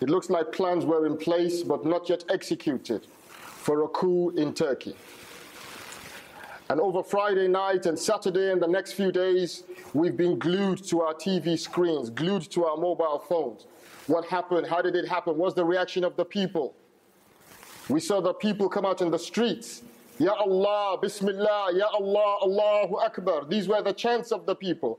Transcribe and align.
it 0.00 0.10
looks 0.10 0.30
like 0.30 0.52
plans 0.52 0.84
were 0.84 1.06
in 1.06 1.16
place 1.16 1.62
but 1.62 1.84
not 1.84 2.08
yet 2.08 2.24
executed 2.30 3.06
for 3.28 3.84
a 3.84 3.88
coup 3.88 4.30
in 4.30 4.52
Turkey. 4.52 4.94
And 6.70 6.80
over 6.80 7.02
Friday 7.02 7.46
night 7.46 7.86
and 7.86 7.98
Saturday 7.98 8.50
and 8.50 8.60
the 8.60 8.66
next 8.66 8.92
few 8.92 9.12
days, 9.12 9.64
we've 9.92 10.16
been 10.16 10.38
glued 10.38 10.82
to 10.88 11.02
our 11.02 11.14
TV 11.14 11.58
screens, 11.58 12.10
glued 12.10 12.42
to 12.50 12.64
our 12.64 12.76
mobile 12.76 13.18
phones. 13.28 13.66
What 14.06 14.26
happened? 14.26 14.66
How 14.66 14.82
did 14.82 14.96
it 14.96 15.06
happen? 15.06 15.36
What's 15.36 15.54
the 15.54 15.64
reaction 15.64 16.04
of 16.04 16.16
the 16.16 16.24
people? 16.24 16.74
We 17.88 18.00
saw 18.00 18.20
the 18.20 18.32
people 18.32 18.68
come 18.68 18.86
out 18.86 19.02
in 19.02 19.10
the 19.10 19.18
streets. 19.18 19.82
Ya 20.18 20.32
Allah, 20.32 20.98
Bismillah, 21.00 21.72
Ya 21.74 21.86
Allah, 21.92 22.38
Allahu 22.42 22.96
Akbar. 22.96 23.44
These 23.46 23.68
were 23.68 23.82
the 23.82 23.92
chants 23.92 24.32
of 24.32 24.46
the 24.46 24.54
people. 24.54 24.98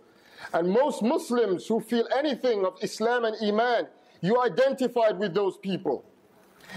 And 0.54 0.70
most 0.70 1.02
Muslims 1.02 1.66
who 1.68 1.80
feel 1.80 2.08
anything 2.16 2.66
of 2.66 2.78
Islam 2.82 3.26
and 3.26 3.36
Iman 3.42 3.88
you 4.26 4.42
identified 4.42 5.20
with 5.20 5.34
those 5.34 5.58
people 5.58 6.04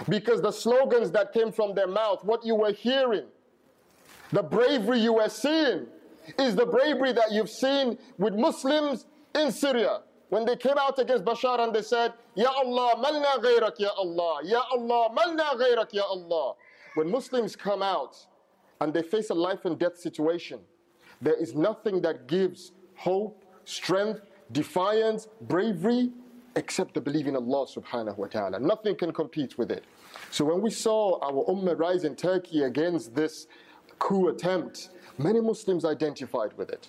because 0.08 0.42
the 0.42 0.52
slogans 0.52 1.10
that 1.12 1.32
came 1.32 1.50
from 1.50 1.74
their 1.74 1.86
mouth, 1.86 2.22
what 2.22 2.44
you 2.44 2.54
were 2.54 2.72
hearing, 2.72 3.26
the 4.32 4.42
bravery 4.42 5.00
you 5.00 5.14
were 5.14 5.28
seeing, 5.28 5.86
is 6.38 6.54
the 6.54 6.66
bravery 6.66 7.12
that 7.12 7.32
you've 7.32 7.48
seen 7.48 7.98
with 8.18 8.34
Muslims 8.34 9.06
in 9.34 9.50
Syria. 9.50 10.00
When 10.28 10.44
they 10.44 10.56
came 10.56 10.76
out 10.78 10.98
against 10.98 11.24
Bashar 11.24 11.58
and 11.60 11.74
they 11.74 11.80
said, 11.80 12.12
Ya 12.34 12.50
Allah, 12.50 12.96
malna 13.02 13.42
ghayrak 13.42 13.78
ya 13.78 13.88
Allah, 13.96 14.40
Ya 14.44 14.62
Allah, 14.70 15.08
malna 15.16 15.58
ghayrak 15.58 15.92
ya 15.92 16.02
Allah. 16.02 16.54
When 16.96 17.10
Muslims 17.10 17.56
come 17.56 17.82
out 17.82 18.14
and 18.80 18.92
they 18.92 19.02
face 19.02 19.30
a 19.30 19.34
life 19.34 19.64
and 19.64 19.78
death 19.78 19.96
situation, 19.96 20.60
there 21.22 21.40
is 21.40 21.54
nothing 21.54 22.02
that 22.02 22.26
gives 22.26 22.72
hope, 22.94 23.42
strength, 23.64 24.20
defiance, 24.52 25.28
bravery 25.40 26.10
except 26.56 26.94
the 26.94 27.00
belief 27.00 27.26
in 27.26 27.36
Allah 27.36 27.66
subhanahu 27.66 28.16
wa 28.16 28.26
ta'ala. 28.26 28.58
Nothing 28.58 28.96
can 28.96 29.12
compete 29.12 29.58
with 29.58 29.70
it. 29.70 29.84
So 30.30 30.44
when 30.44 30.60
we 30.60 30.70
saw 30.70 31.20
our 31.20 31.44
ummah 31.46 31.78
rise 31.78 32.04
in 32.04 32.16
Turkey 32.16 32.64
against 32.64 33.14
this 33.14 33.46
coup 33.98 34.28
attempt, 34.28 34.90
many 35.18 35.40
Muslims 35.40 35.84
identified 35.84 36.52
with 36.56 36.70
it. 36.70 36.88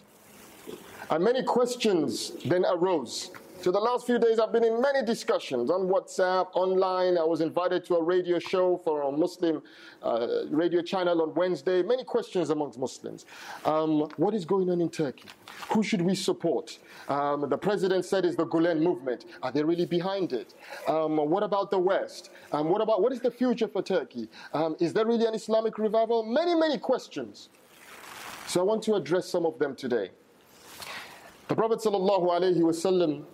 And 1.10 1.24
many 1.24 1.44
questions 1.44 2.34
then 2.46 2.66
arose. 2.66 3.32
So 3.62 3.72
the 3.72 3.80
last 3.80 4.06
few 4.06 4.18
days 4.18 4.40
I've 4.40 4.54
been 4.54 4.64
in 4.64 4.80
many 4.80 5.04
discussions 5.06 5.70
on 5.70 5.90
WhatsApp, 5.90 6.48
online. 6.54 7.18
I 7.18 7.26
was 7.26 7.42
invited 7.42 7.84
to 7.88 7.96
a 7.96 8.02
radio 8.02 8.40
show 8.40 8.78
for 8.86 9.02
a 9.02 9.12
Muslim 9.12 9.62
uh, 10.02 10.46
radio 10.50 10.82
channel 10.82 11.22
on 11.22 11.36
Wednesday. 11.36 11.84
Many 11.84 12.06
questions 12.06 12.52
amongst 12.52 12.80
Muslims. 12.80 13.26
Um, 13.66 14.08
what 14.16 14.34
is 14.34 14.46
going 14.46 14.70
on 14.70 14.80
in 14.80 14.90
Turkey? 14.90 15.26
Who 15.72 15.84
should 15.84 16.02
we 16.02 16.16
support? 16.16 16.80
Um, 17.10 17.50
the 17.50 17.58
president 17.58 18.06
said 18.06 18.24
it's 18.24 18.38
the 18.38 18.46
Gulen 18.46 18.80
movement. 18.82 19.26
Are 19.44 19.52
they 19.52 19.62
really 19.62 19.86
behind 19.86 20.32
it? 20.32 20.54
Um, 20.88 21.18
what 21.18 21.44
about 21.44 21.70
the 21.70 21.80
West? 21.80 22.30
Um, 22.54 22.70
what 22.70 22.80
about 22.80 23.02
what 23.02 23.12
is 23.12 23.20
the 23.20 23.32
future 23.32 23.68
for 23.68 23.82
Turkey? 23.82 24.30
Um, 24.54 24.78
is 24.80 24.94
there 24.94 25.06
really 25.06 25.26
an 25.26 25.36
Islamic 25.36 25.78
revival? 25.78 26.24
Many, 26.24 26.56
many 26.56 26.78
questions. 26.78 27.50
So 28.48 28.62
I 28.62 28.64
want 28.64 28.84
to 28.84 28.96
address 28.96 29.28
some 29.28 29.46
of 29.46 29.60
them 29.60 29.76
today. 29.76 30.12
The 31.50 31.56
Prophet 31.56 31.80
sallallahu 31.80 32.30
alaihi 32.30 32.60
wasallam 32.62 33.26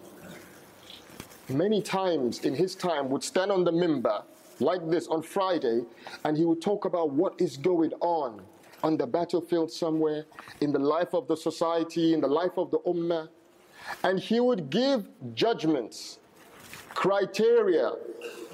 many 1.49 1.81
times 1.81 2.39
in 2.39 2.55
his 2.55 2.75
time 2.75 3.09
would 3.09 3.23
stand 3.23 3.51
on 3.51 3.63
the 3.63 3.71
mimbar 3.71 4.23
like 4.59 4.87
this 4.89 5.07
on 5.07 5.21
Friday 5.21 5.81
and 6.23 6.37
he 6.37 6.45
would 6.45 6.61
talk 6.61 6.85
about 6.85 7.11
what 7.11 7.39
is 7.39 7.57
going 7.57 7.91
on 8.01 8.41
on 8.83 8.97
the 8.97 9.07
battlefield 9.07 9.71
somewhere, 9.71 10.25
in 10.61 10.71
the 10.71 10.77
life 10.77 11.15
of 11.15 11.27
the 11.27 11.35
society, 11.35 12.13
in 12.13 12.21
the 12.21 12.27
life 12.27 12.55
of 12.55 12.69
the 12.69 12.77
ummah. 12.79 13.27
And 14.03 14.19
he 14.19 14.39
would 14.39 14.69
give 14.69 15.07
judgments, 15.33 16.19
criteria, 16.93 17.93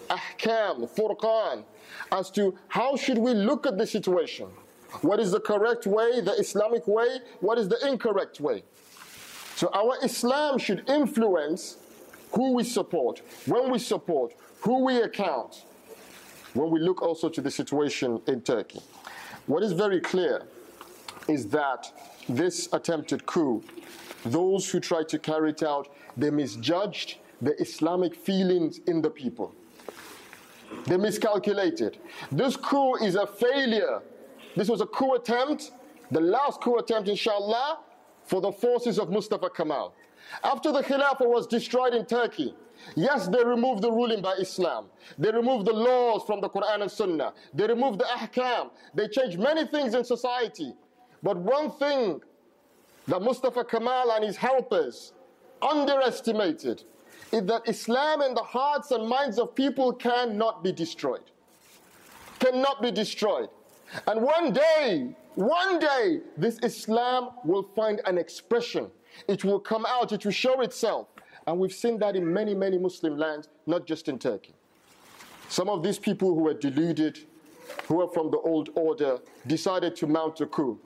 ahkam, 0.09 0.89
furqan, 0.95 1.65
as 2.13 2.31
to 2.31 2.57
how 2.69 2.95
should 2.95 3.17
we 3.17 3.33
look 3.33 3.65
at 3.65 3.77
the 3.77 3.85
situation. 3.85 4.47
What 5.01 5.19
is 5.19 5.31
the 5.31 5.41
correct 5.41 5.85
way, 5.85 6.21
the 6.21 6.33
Islamic 6.33 6.87
way? 6.87 7.19
What 7.41 7.57
is 7.57 7.67
the 7.67 7.85
incorrect 7.85 8.39
way? 8.39 8.63
So 9.57 9.69
our 9.73 9.97
Islam 10.01 10.57
should 10.59 10.89
influence 10.89 11.77
who 12.31 12.53
we 12.53 12.63
support, 12.63 13.21
when 13.45 13.71
we 13.71 13.79
support, 13.79 14.33
who 14.61 14.85
we 14.85 15.01
account, 15.01 15.65
when 16.53 16.69
we 16.69 16.79
look 16.79 17.01
also 17.01 17.29
to 17.29 17.41
the 17.41 17.51
situation 17.51 18.21
in 18.27 18.41
Turkey. 18.41 18.81
What 19.47 19.63
is 19.63 19.71
very 19.71 19.99
clear 19.99 20.43
is 21.27 21.47
that 21.47 21.91
this 22.27 22.69
attempted 22.73 23.25
coup, 23.25 23.63
those 24.25 24.69
who 24.69 24.79
tried 24.79 25.09
to 25.09 25.19
carry 25.19 25.51
it 25.51 25.63
out, 25.63 25.93
they 26.17 26.29
misjudged 26.29 27.17
the 27.41 27.59
Islamic 27.59 28.15
feelings 28.15 28.79
in 28.87 29.01
the 29.01 29.09
people. 29.09 29.53
They 30.85 30.97
miscalculated. 30.97 31.97
This 32.31 32.55
coup 32.55 32.95
is 32.95 33.15
a 33.15 33.27
failure. 33.27 34.01
This 34.55 34.69
was 34.69 34.81
a 34.81 34.85
coup 34.85 35.15
attempt, 35.15 35.71
the 36.11 36.21
last 36.21 36.61
coup 36.61 36.77
attempt, 36.77 37.09
inshallah, 37.09 37.79
for 38.23 38.41
the 38.41 38.51
forces 38.51 38.99
of 38.99 39.09
Mustafa 39.09 39.49
Kemal. 39.49 39.93
After 40.43 40.71
the 40.71 40.81
Khilafah 40.81 41.27
was 41.27 41.47
destroyed 41.47 41.93
in 41.93 42.05
Turkey, 42.05 42.55
yes, 42.95 43.27
they 43.27 43.43
removed 43.43 43.81
the 43.81 43.91
ruling 43.91 44.21
by 44.21 44.33
Islam. 44.33 44.87
They 45.17 45.31
removed 45.31 45.67
the 45.67 45.73
laws 45.73 46.23
from 46.25 46.41
the 46.41 46.49
Quran 46.49 46.81
and 46.81 46.91
Sunnah. 46.91 47.33
They 47.53 47.67
removed 47.67 47.99
the 47.99 48.05
ahkam. 48.05 48.71
They 48.93 49.07
changed 49.07 49.39
many 49.39 49.65
things 49.65 49.93
in 49.93 50.03
society. 50.03 50.73
But 51.23 51.37
one 51.37 51.71
thing 51.71 52.21
that 53.07 53.21
Mustafa 53.21 53.63
Kemal 53.65 54.11
and 54.11 54.23
his 54.23 54.37
helpers 54.37 55.13
underestimated 55.61 56.83
is 57.31 57.43
that 57.45 57.67
Islam 57.67 58.21
in 58.21 58.33
the 58.33 58.43
hearts 58.43 58.91
and 58.91 59.07
minds 59.07 59.39
of 59.39 59.55
people 59.55 59.93
cannot 59.93 60.63
be 60.63 60.71
destroyed. 60.71 61.23
Cannot 62.39 62.81
be 62.81 62.91
destroyed. 62.91 63.49
And 64.07 64.21
one 64.21 64.53
day, 64.53 65.15
one 65.35 65.79
day, 65.79 66.21
this 66.37 66.57
Islam 66.63 67.29
will 67.43 67.63
find 67.75 68.01
an 68.05 68.17
expression 68.17 68.89
it 69.27 69.43
will 69.43 69.59
come 69.59 69.85
out, 69.85 70.11
it 70.11 70.23
will 70.25 70.31
show 70.31 70.61
itself. 70.61 71.07
And 71.47 71.59
we've 71.59 71.73
seen 71.73 71.97
that 71.99 72.15
in 72.15 72.31
many, 72.31 72.53
many 72.53 72.77
Muslim 72.77 73.17
lands, 73.17 73.49
not 73.65 73.85
just 73.85 74.07
in 74.07 74.19
Turkey. 74.19 74.53
Some 75.49 75.69
of 75.69 75.83
these 75.83 75.99
people 75.99 76.29
who 76.29 76.43
were 76.43 76.53
deluded, 76.53 77.19
who 77.85 78.01
are 78.01 78.07
from 78.07 78.31
the 78.31 78.37
old 78.37 78.69
order, 78.75 79.19
decided 79.47 79.95
to 79.97 80.07
mount 80.07 80.39
a 80.41 80.45
coup. 80.45 80.79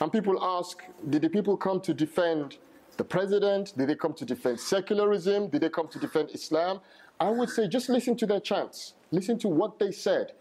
And 0.00 0.12
people 0.12 0.38
ask, 0.42 0.82
did 1.08 1.22
the 1.22 1.28
people 1.28 1.56
come 1.56 1.80
to 1.80 1.92
defend 1.92 2.58
the 2.96 3.04
president? 3.04 3.76
Did 3.76 3.88
they 3.88 3.96
come 3.96 4.12
to 4.14 4.24
defend 4.24 4.60
secularism? 4.60 5.48
Did 5.48 5.62
they 5.62 5.68
come 5.70 5.88
to 5.88 5.98
defend 5.98 6.30
Islam? 6.32 6.80
I 7.18 7.30
would 7.30 7.48
say 7.48 7.66
just 7.66 7.88
listen 7.88 8.16
to 8.18 8.26
their 8.26 8.40
chants. 8.40 8.94
Listen 9.10 9.38
to 9.40 9.48
what 9.48 9.78
they 9.78 9.90
said. 9.90 10.32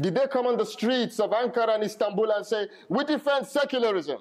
Did 0.00 0.14
they 0.14 0.26
come 0.28 0.46
on 0.46 0.56
the 0.56 0.66
streets 0.66 1.18
of 1.18 1.30
Ankara 1.30 1.74
and 1.74 1.82
Istanbul 1.82 2.30
and 2.30 2.46
say, 2.46 2.68
we 2.88 3.02
defend 3.04 3.46
secularism? 3.46 4.20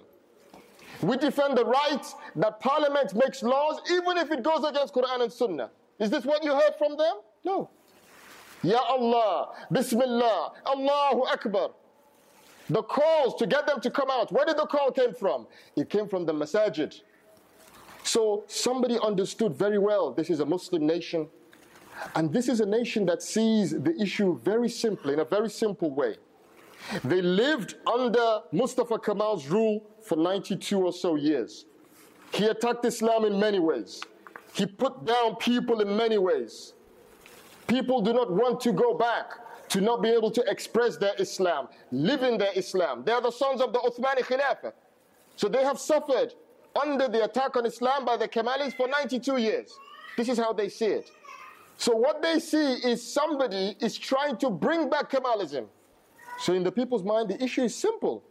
We 1.01 1.17
defend 1.17 1.57
the 1.57 1.65
right 1.65 2.05
that 2.35 2.59
parliament 2.59 3.15
makes 3.15 3.41
laws 3.41 3.79
even 3.89 4.17
if 4.17 4.31
it 4.31 4.43
goes 4.43 4.63
against 4.65 4.93
Quran 4.93 5.21
and 5.21 5.31
Sunnah. 5.31 5.69
Is 5.99 6.09
this 6.09 6.25
what 6.25 6.43
you 6.43 6.53
heard 6.53 6.75
from 6.77 6.97
them? 6.97 7.15
No. 7.43 7.69
Ya 8.63 8.79
Allah, 8.79 9.49
Bismillah, 9.71 10.51
Allahu 10.65 11.23
Akbar. 11.23 11.69
The 12.69 12.83
calls 12.83 13.35
to 13.35 13.47
get 13.47 13.65
them 13.65 13.79
to 13.81 13.89
come 13.89 14.09
out, 14.11 14.31
where 14.31 14.45
did 14.45 14.57
the 14.57 14.65
call 14.65 14.91
came 14.91 15.13
from? 15.13 15.47
It 15.75 15.89
came 15.89 16.07
from 16.07 16.25
the 16.25 16.33
masajid. 16.33 17.01
So 18.03 18.43
somebody 18.47 18.99
understood 18.99 19.55
very 19.55 19.79
well 19.79 20.11
this 20.11 20.29
is 20.29 20.39
a 20.39 20.45
Muslim 20.45 20.85
nation. 20.85 21.29
And 22.15 22.31
this 22.31 22.47
is 22.47 22.59
a 22.59 22.65
nation 22.65 23.05
that 23.07 23.21
sees 23.21 23.71
the 23.71 23.95
issue 23.99 24.39
very 24.39 24.69
simply, 24.69 25.13
in 25.13 25.19
a 25.19 25.25
very 25.25 25.49
simple 25.49 25.91
way. 25.91 26.15
They 27.03 27.21
lived 27.21 27.75
under 27.91 28.41
Mustafa 28.51 28.99
Kemal's 28.99 29.47
rule 29.47 29.85
for 30.01 30.15
92 30.15 30.79
or 30.79 30.93
so 30.93 31.15
years. 31.15 31.65
He 32.33 32.45
attacked 32.45 32.85
Islam 32.85 33.25
in 33.25 33.39
many 33.39 33.59
ways. 33.59 34.01
He 34.53 34.65
put 34.65 35.05
down 35.05 35.35
people 35.35 35.81
in 35.81 35.95
many 35.95 36.17
ways. 36.17 36.73
People 37.67 38.01
do 38.01 38.13
not 38.13 38.31
want 38.31 38.59
to 38.61 38.71
go 38.71 38.93
back 38.93 39.33
to 39.69 39.81
not 39.81 40.01
be 40.01 40.09
able 40.09 40.31
to 40.31 40.43
express 40.49 40.97
their 40.97 41.13
Islam, 41.19 41.67
live 41.91 42.23
in 42.23 42.37
their 42.37 42.51
Islam. 42.55 43.03
They 43.05 43.11
are 43.11 43.21
the 43.21 43.31
sons 43.31 43.61
of 43.61 43.71
the 43.71 43.79
Uthmani 43.79 44.21
Khilafah. 44.21 44.73
So 45.35 45.47
they 45.47 45.63
have 45.63 45.79
suffered 45.79 46.33
under 46.81 47.07
the 47.07 47.23
attack 47.23 47.55
on 47.55 47.65
Islam 47.65 48.05
by 48.05 48.17
the 48.17 48.27
Kemalis 48.27 48.75
for 48.75 48.87
92 48.87 49.37
years. 49.37 49.71
This 50.17 50.29
is 50.29 50.37
how 50.37 50.53
they 50.53 50.69
see 50.69 50.87
it. 50.87 51.11
So 51.77 51.95
what 51.95 52.21
they 52.21 52.39
see 52.39 52.73
is 52.73 53.01
somebody 53.01 53.75
is 53.79 53.97
trying 53.97 54.37
to 54.37 54.49
bring 54.49 54.89
back 54.89 55.11
Kemalism. 55.11 55.67
So 56.39 56.53
in 56.53 56.63
the 56.63 56.71
people's 56.71 57.03
mind, 57.03 57.29
the 57.29 57.43
issue 57.43 57.63
is 57.63 57.75
simple. 57.75 58.23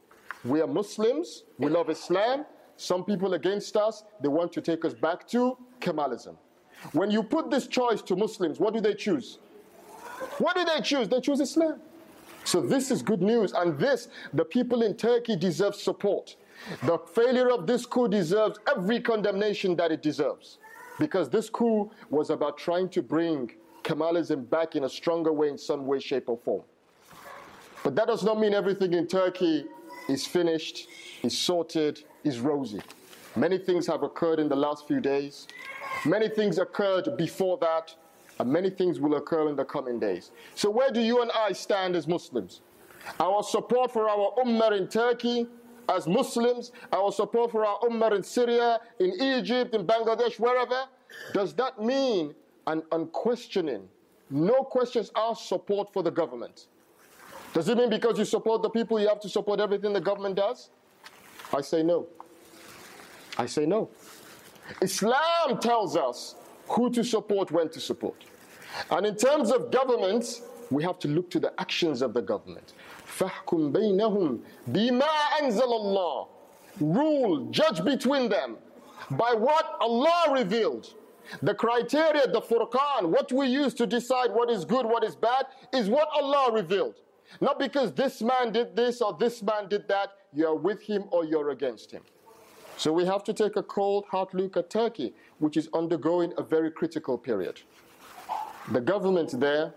We 0.44 0.60
are 0.60 0.66
Muslims, 0.66 1.44
we 1.58 1.68
love 1.68 1.90
Islam. 1.90 2.46
Some 2.76 3.04
people 3.04 3.34
against 3.34 3.76
us, 3.76 4.04
they 4.22 4.28
want 4.28 4.52
to 4.52 4.60
take 4.60 4.84
us 4.84 4.94
back 4.94 5.26
to 5.28 5.58
Kemalism. 5.80 6.36
When 6.92 7.10
you 7.10 7.22
put 7.22 7.50
this 7.50 7.66
choice 7.66 8.00
to 8.02 8.16
Muslims, 8.16 8.60
what 8.60 8.72
do 8.72 8.80
they 8.80 8.94
choose? 8.94 9.38
What 10.38 10.56
do 10.56 10.64
they 10.64 10.80
choose? 10.80 11.08
They 11.08 11.20
choose 11.20 11.40
Islam. 11.40 11.80
So 12.44 12.60
this 12.60 12.90
is 12.90 13.02
good 13.02 13.20
news, 13.20 13.52
and 13.52 13.78
this, 13.78 14.08
the 14.32 14.44
people 14.44 14.82
in 14.82 14.96
Turkey 14.96 15.36
deserve 15.36 15.74
support. 15.74 16.36
The 16.84 16.98
failure 16.98 17.50
of 17.50 17.66
this 17.66 17.84
coup 17.84 18.08
deserves 18.08 18.58
every 18.70 19.00
condemnation 19.00 19.76
that 19.76 19.92
it 19.92 20.02
deserves. 20.02 20.58
Because 20.98 21.28
this 21.28 21.50
coup 21.50 21.90
was 22.10 22.30
about 22.30 22.56
trying 22.56 22.88
to 22.90 23.02
bring 23.02 23.52
Kemalism 23.82 24.48
back 24.48 24.76
in 24.76 24.84
a 24.84 24.88
stronger 24.88 25.32
way, 25.32 25.48
in 25.48 25.58
some 25.58 25.84
way, 25.84 25.98
shape, 26.00 26.28
or 26.28 26.38
form. 26.38 26.62
But 27.82 27.94
that 27.96 28.06
does 28.06 28.22
not 28.22 28.38
mean 28.38 28.54
everything 28.54 28.94
in 28.94 29.06
Turkey 29.06 29.64
is 30.08 30.26
finished, 30.26 30.88
is 31.22 31.36
sorted, 31.36 32.02
is 32.24 32.40
rosy. 32.40 32.80
Many 33.36 33.58
things 33.58 33.86
have 33.86 34.02
occurred 34.02 34.38
in 34.38 34.48
the 34.48 34.56
last 34.56 34.88
few 34.88 35.00
days. 35.00 35.46
Many 36.04 36.28
things 36.28 36.58
occurred 36.58 37.16
before 37.16 37.58
that, 37.58 37.94
and 38.38 38.50
many 38.50 38.70
things 38.70 39.00
will 39.00 39.16
occur 39.16 39.48
in 39.48 39.56
the 39.56 39.64
coming 39.64 39.98
days. 39.98 40.30
So, 40.54 40.70
where 40.70 40.90
do 40.90 41.00
you 41.00 41.22
and 41.22 41.30
I 41.32 41.52
stand 41.52 41.96
as 41.96 42.06
Muslims? 42.06 42.62
Our 43.20 43.42
support 43.42 43.92
for 43.92 44.08
our 44.08 44.32
Ummah 44.44 44.76
in 44.76 44.88
Turkey 44.88 45.46
as 45.88 46.06
Muslims, 46.06 46.72
our 46.92 47.10
support 47.10 47.50
for 47.50 47.64
our 47.64 47.78
Ummah 47.80 48.14
in 48.14 48.22
Syria, 48.22 48.80
in 48.98 49.12
Egypt, 49.20 49.74
in 49.74 49.86
Bangladesh, 49.86 50.38
wherever, 50.38 50.84
does 51.32 51.54
that 51.54 51.82
mean 51.82 52.34
an 52.66 52.82
unquestioning, 52.92 53.88
no 54.30 54.62
questions 54.62 55.10
asked 55.16 55.48
support 55.48 55.92
for 55.92 56.02
the 56.02 56.10
government? 56.10 56.66
Does 57.53 57.69
it 57.69 57.77
mean 57.77 57.89
because 57.89 58.17
you 58.17 58.25
support 58.25 58.61
the 58.63 58.69
people, 58.69 58.99
you 58.99 59.07
have 59.07 59.19
to 59.21 59.29
support 59.29 59.59
everything 59.59 59.93
the 59.93 60.01
government 60.01 60.35
does? 60.35 60.69
I 61.53 61.61
say 61.61 61.83
no. 61.83 62.07
I 63.37 63.45
say 63.45 63.65
no. 63.65 63.89
Islam 64.81 65.59
tells 65.59 65.95
us 65.95 66.35
who 66.67 66.89
to 66.91 67.03
support, 67.03 67.51
when 67.51 67.69
to 67.69 67.79
support. 67.79 68.23
And 68.89 69.05
in 69.05 69.15
terms 69.15 69.51
of 69.51 69.71
government, 69.71 70.41
we 70.71 70.83
have 70.83 70.97
to 70.99 71.07
look 71.07 71.29
to 71.31 71.39
the 71.39 71.53
actions 71.59 72.01
of 72.01 72.13
the 72.13 72.21
government. 72.21 72.73
فَحْكُمْ 73.05 73.71
بَيْنَهُمْ 73.71 74.39
بِمَا 74.71 75.13
أَنزَلَ 75.41 75.61
اللَّهِ 75.61 76.27
Rule, 76.79 77.45
judge 77.51 77.83
between 77.83 78.29
them 78.29 78.57
by 79.11 79.33
what 79.37 79.77
Allah 79.79 80.25
revealed. 80.31 80.91
The 81.41 81.53
criteria, 81.53 82.27
the 82.27 82.41
Furqan, 82.41 83.09
what 83.09 83.31
we 83.31 83.47
use 83.47 83.73
to 83.75 83.85
decide 83.85 84.31
what 84.31 84.49
is 84.49 84.65
good, 84.65 84.85
what 84.85 85.03
is 85.03 85.15
bad, 85.15 85.45
is 85.71 85.89
what 85.89 86.07
Allah 86.13 86.51
revealed. 86.51 86.95
Not 87.40 87.58
because 87.58 87.92
this 87.92 88.22
man 88.22 88.52
did 88.52 88.74
this 88.74 89.00
or 89.00 89.16
this 89.18 89.42
man 89.42 89.68
did 89.68 89.86
that, 89.88 90.14
you're 90.32 90.54
with 90.54 90.82
him 90.82 91.04
or 91.10 91.24
you're 91.24 91.50
against 91.50 91.90
him. 91.90 92.02
So 92.76 92.92
we 92.92 93.04
have 93.06 93.24
to 93.24 93.32
take 93.32 93.56
a 93.56 93.62
cold, 93.62 94.04
hard 94.10 94.32
look 94.34 94.56
at 94.56 94.70
Turkey, 94.70 95.12
which 95.38 95.56
is 95.56 95.68
undergoing 95.74 96.32
a 96.38 96.42
very 96.42 96.70
critical 96.70 97.18
period. 97.18 97.60
The 98.70 98.80
government 98.80 99.38
there 99.40 99.72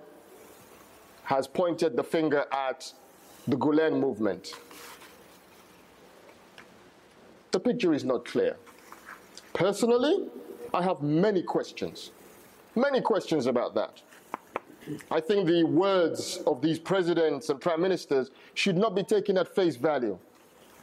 has 1.23 1.47
pointed 1.47 1.95
the 1.95 2.03
finger 2.03 2.45
at 2.51 2.93
the 3.47 3.55
Gulen 3.55 3.99
movement. 3.99 4.53
The 7.51 7.59
picture 7.59 7.93
is 7.93 8.03
not 8.03 8.25
clear. 8.25 8.57
Personally, 9.53 10.27
I 10.73 10.81
have 10.83 11.01
many 11.01 11.41
questions. 11.41 12.11
Many 12.75 13.01
questions 13.01 13.45
about 13.45 13.73
that. 13.75 14.01
I 15.09 15.19
think 15.19 15.47
the 15.47 15.63
words 15.63 16.39
of 16.47 16.61
these 16.61 16.79
presidents 16.79 17.49
and 17.49 17.59
prime 17.59 17.81
ministers 17.81 18.31
should 18.53 18.77
not 18.77 18.95
be 18.95 19.03
taken 19.03 19.37
at 19.37 19.53
face 19.53 19.75
value. 19.75 20.17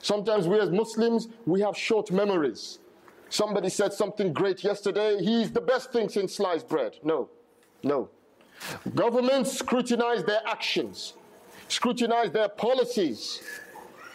Sometimes 0.00 0.46
we 0.46 0.58
as 0.60 0.70
Muslims, 0.70 1.28
we 1.46 1.60
have 1.60 1.76
short 1.76 2.10
memories. 2.10 2.78
Somebody 3.30 3.68
said 3.68 3.92
something 3.92 4.32
great 4.32 4.64
yesterday, 4.64 5.18
he's 5.22 5.50
the 5.50 5.60
best 5.60 5.92
thing 5.92 6.08
since 6.08 6.36
sliced 6.36 6.68
bread. 6.68 6.96
No, 7.02 7.28
no. 7.82 8.08
Governments 8.94 9.52
scrutinize 9.52 10.24
their 10.24 10.40
actions, 10.46 11.14
scrutinize 11.68 12.30
their 12.30 12.48
policies. 12.48 13.42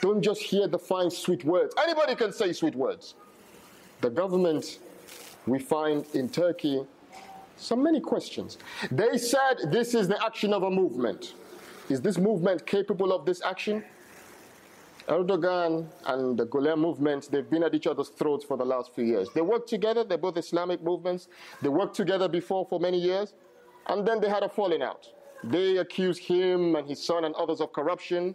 Don't 0.01 0.22
just 0.22 0.42
hear 0.42 0.68
the 0.68 0.80
fine, 0.80 1.10
sweet 1.10 1.45
words. 1.45 1.74
Anybody 1.81 2.16
can 2.16 2.34
say 2.34 2.51
sweet 2.51 2.75
words. 2.75 3.16
The 4.01 4.10
government 4.10 4.80
we 5.45 5.60
find 5.60 6.06
in 6.13 6.28
Turkey 6.28 6.86
so 7.63 7.75
many 7.75 8.00
questions. 8.00 8.57
They 8.92 9.18
said 9.18 9.71
this 9.71 9.94
is 9.95 10.07
the 10.07 10.24
action 10.24 10.54
of 10.54 10.63
a 10.63 10.71
movement. 10.71 11.33
Is 11.89 12.01
this 12.01 12.18
movement 12.18 12.65
capable 12.65 13.12
of 13.13 13.25
this 13.25 13.42
action? 13.42 13.83
Erdogan 15.07 15.86
and 16.06 16.38
the 16.38 16.45
Gulen 16.45 16.77
movement, 16.77 17.30
they've 17.30 17.50
been 17.50 17.63
at 17.63 17.74
each 17.74 17.88
other's 17.88 18.10
throats 18.10 18.45
for 18.45 18.56
the 18.56 18.63
last 18.63 18.95
few 18.95 19.04
years. 19.04 19.27
They 19.36 19.42
worked 19.42 19.68
together, 19.68 20.04
they're 20.06 20.18
both 20.18 20.38
Islamic 20.38 20.81
movements. 20.81 21.27
They 21.62 21.69
worked 21.69 21.95
together 21.95 22.30
before 22.30 22.65
for 22.69 22.80
many 22.80 23.00
years, 23.00 23.33
and 23.88 24.07
then 24.07 24.21
they 24.21 24.30
had 24.30 24.44
a 24.44 24.50
falling 24.50 24.81
out. 24.81 25.09
They 25.44 25.77
accused 25.77 26.24
him 26.24 26.75
and 26.75 26.88
his 26.88 27.04
son 27.04 27.25
and 27.25 27.36
others 27.36 27.59
of 27.59 27.74
corruption. 27.74 28.33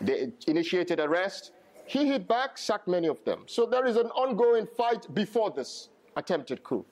They 0.00 0.32
initiated 0.48 0.98
arrest. 0.98 1.52
He 1.86 2.08
hit 2.08 2.26
back, 2.26 2.58
sacked 2.58 2.88
many 2.88 3.06
of 3.06 3.22
them. 3.24 3.44
So 3.46 3.64
there 3.64 3.86
is 3.86 3.96
an 3.96 4.06
ongoing 4.08 4.66
fight 4.66 5.06
before 5.14 5.52
this 5.52 5.90
attempted 6.16 6.64
coup. 6.64 6.84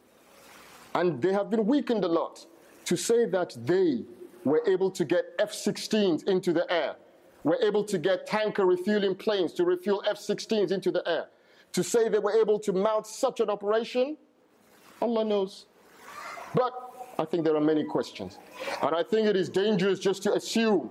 And 0.94 1.20
they 1.22 1.32
have 1.32 1.50
been 1.50 1.66
weakened 1.66 2.04
a 2.04 2.08
lot 2.08 2.46
to 2.84 2.96
say 2.96 3.26
that 3.26 3.56
they 3.64 4.04
were 4.44 4.62
able 4.66 4.90
to 4.90 5.04
get 5.04 5.26
F 5.38 5.52
16s 5.52 6.26
into 6.26 6.52
the 6.52 6.70
air, 6.72 6.96
were 7.44 7.58
able 7.62 7.84
to 7.84 7.98
get 7.98 8.26
tanker 8.26 8.66
refueling 8.66 9.14
planes 9.14 9.52
to 9.54 9.64
refuel 9.64 10.02
F 10.08 10.16
16s 10.16 10.72
into 10.72 10.90
the 10.90 11.06
air. 11.06 11.26
To 11.72 11.84
say 11.84 12.08
they 12.08 12.18
were 12.18 12.32
able 12.32 12.58
to 12.60 12.72
mount 12.72 13.06
such 13.06 13.38
an 13.40 13.48
operation, 13.48 14.16
Allah 15.00 15.24
knows. 15.24 15.66
But 16.54 16.72
I 17.18 17.24
think 17.24 17.44
there 17.44 17.54
are 17.54 17.60
many 17.60 17.84
questions. 17.84 18.38
And 18.82 18.94
I 18.94 19.02
think 19.02 19.28
it 19.28 19.36
is 19.36 19.48
dangerous 19.48 20.00
just 20.00 20.22
to 20.24 20.34
assume 20.34 20.90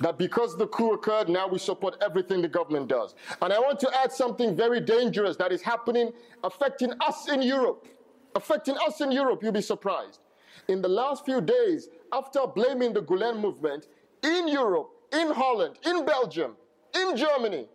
that 0.00 0.18
because 0.18 0.56
the 0.56 0.66
coup 0.66 0.94
occurred, 0.94 1.28
now 1.28 1.46
we 1.46 1.58
support 1.58 1.96
everything 2.00 2.42
the 2.42 2.48
government 2.48 2.88
does. 2.88 3.14
And 3.42 3.52
I 3.52 3.58
want 3.58 3.78
to 3.80 3.90
add 4.02 4.12
something 4.12 4.56
very 4.56 4.80
dangerous 4.80 5.36
that 5.36 5.52
is 5.52 5.62
happening, 5.62 6.12
affecting 6.42 6.92
us 7.00 7.28
in 7.28 7.42
Europe 7.42 7.86
affecting 8.34 8.76
us 8.86 9.00
in 9.00 9.12
Europe, 9.12 9.42
you'll 9.42 9.52
be 9.52 9.60
surprised. 9.60 10.20
In 10.68 10.82
the 10.82 10.88
last 10.88 11.24
few 11.24 11.40
days, 11.40 11.88
after 12.12 12.46
blaming 12.46 12.92
the 12.92 13.02
Gulen 13.02 13.40
movement, 13.40 13.86
in 14.22 14.48
Europe, 14.48 14.90
in 15.12 15.30
Holland, 15.32 15.76
in 15.84 16.04
Belgium, 16.04 16.56
in 16.94 17.16
Germany, 17.16 17.66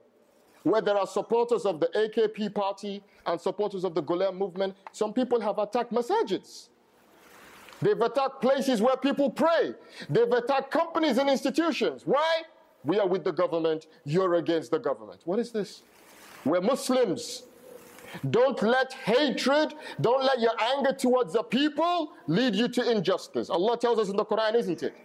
where 0.64 0.82
there 0.82 0.98
are 0.98 1.08
supporters 1.08 1.66
of 1.66 1.80
the 1.80 1.88
AKP 1.88 2.54
party 2.54 3.04
and 3.26 3.40
supporters 3.40 3.84
of 3.84 3.96
the 3.96 4.04
Gulen 4.04 4.38
movement, 4.38 4.76
some 4.92 5.14
people 5.14 5.40
have 5.42 5.58
attacked 5.58 5.92
masajids. 5.92 6.70
They've 7.82 8.00
attacked 8.00 8.42
places 8.42 8.82
where 8.82 8.96
people 8.96 9.30
pray. 9.30 9.74
They've 10.10 10.32
attacked 10.32 10.72
companies 10.72 11.18
and 11.18 11.30
institutions. 11.30 12.04
Why? 12.06 12.44
We 12.86 13.00
are 13.00 13.08
with 13.08 13.24
the 13.24 13.32
government, 13.32 13.88
you're 14.06 14.36
against 14.36 14.72
the 14.72 14.80
government. 14.80 15.22
What 15.26 15.40
is 15.40 15.52
this? 15.52 15.84
We're 16.46 16.62
Muslims. 16.62 17.44
Don't 18.30 18.62
let 18.62 18.94
hatred, 18.94 19.74
don't 20.02 20.24
let 20.24 20.40
your 20.40 20.54
anger 20.76 20.94
towards 20.94 21.34
the 21.34 21.44
people 21.44 22.14
lead 22.28 22.56
you 22.56 22.68
to 22.70 22.92
injustice. 22.92 23.50
Allah 23.50 23.78
tells 23.78 24.00
us 24.00 24.10
in 24.10 24.16
the 24.16 24.26
Quran, 24.26 24.56
isn't 24.56 24.84
it? 24.84 24.96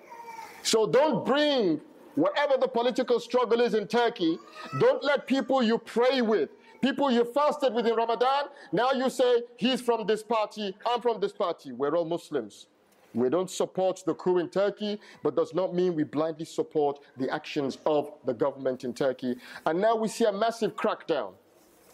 So 0.63 0.87
don't 0.87 1.25
bring 1.25 1.81
whatever 2.15 2.57
the 2.61 2.69
political 2.69 3.21
struggle 3.21 3.61
is 3.61 3.75
in 3.75 3.87
Turkey, 3.87 4.39
don't 4.81 5.03
let 5.05 5.27
people 5.27 5.63
you 5.63 5.79
pray 5.79 6.21
with, 6.21 6.51
people 6.83 7.11
you 7.11 7.25
fasted 7.25 7.73
with 7.73 7.87
in 7.87 7.95
Ramadan, 7.95 8.47
now 8.73 8.93
you 8.93 9.09
say, 9.09 9.43
he's 9.57 9.81
from 9.81 10.07
this 10.07 10.23
party, 10.23 10.75
I'm 10.85 11.01
from 11.01 11.21
this 11.21 11.33
party. 11.33 11.73
We're 11.73 11.97
all 11.97 12.05
Muslims. 12.05 12.67
We 13.15 13.31
don't 13.31 13.51
support 13.51 14.03
the 14.05 14.15
coup 14.15 14.39
in 14.39 14.49
Turkey, 14.49 15.01
but 15.23 15.35
does 15.35 15.55
not 15.55 15.75
mean 15.75 15.95
we 15.95 16.05
blindly 16.05 16.45
support 16.45 16.99
the 17.17 17.31
actions 17.31 17.79
of 17.87 18.13
the 18.27 18.35
government 18.35 18.85
in 18.85 18.93
Turkey. 18.93 19.37
And 19.65 19.81
now 19.81 19.97
we 19.97 20.09
see 20.09 20.25
a 20.25 20.33
massive 20.33 20.77
crackdown. 20.77 21.33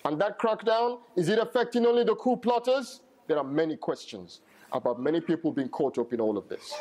And 0.04 0.20
that 0.20 0.38
crackdown, 0.38 1.00
is 1.16 1.28
it 1.28 1.38
affecting 1.38 1.86
only 1.86 2.04
the 2.04 2.14
coup 2.14 2.36
plotters? 2.36 3.00
There 3.26 3.38
are 3.38 3.44
many 3.44 3.76
questions 3.76 4.40
about 4.72 5.00
many 5.00 5.20
people 5.20 5.50
being 5.52 5.68
caught 5.68 5.98
up 5.98 6.12
in 6.12 6.20
all 6.20 6.36
of 6.36 6.48
this. 6.48 6.74